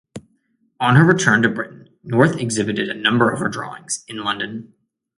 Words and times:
On 0.79 0.95
her 0.95 1.03
return 1.05 1.43
to 1.43 1.49
Britain, 1.49 1.89
North 2.03 2.35
exhibited 2.37 2.89
a 2.89 2.95
number 2.95 3.29
of 3.29 3.37
her 3.39 3.49
drawings 3.49 4.03
in 4.07 4.23
London. 4.23 4.73